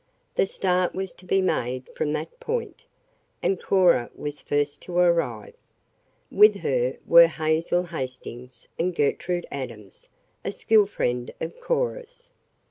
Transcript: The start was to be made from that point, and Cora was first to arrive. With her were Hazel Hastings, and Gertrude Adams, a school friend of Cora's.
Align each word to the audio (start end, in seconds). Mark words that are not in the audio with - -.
The 0.33 0.47
start 0.47 0.95
was 0.95 1.13
to 1.13 1.27
be 1.27 1.43
made 1.43 1.87
from 1.95 2.11
that 2.13 2.39
point, 2.39 2.85
and 3.43 3.61
Cora 3.61 4.09
was 4.15 4.39
first 4.39 4.81
to 4.81 4.97
arrive. 4.97 5.53
With 6.31 6.55
her 6.61 6.97
were 7.05 7.27
Hazel 7.27 7.83
Hastings, 7.83 8.67
and 8.79 8.95
Gertrude 8.95 9.45
Adams, 9.51 10.09
a 10.43 10.51
school 10.51 10.87
friend 10.87 11.29
of 11.39 11.59
Cora's. 11.61 12.29